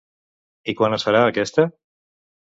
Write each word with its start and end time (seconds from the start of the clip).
I 0.73 0.75
quan 0.79 0.97
es 0.97 1.05
farà 1.09 1.21
aquesta? 1.35 1.69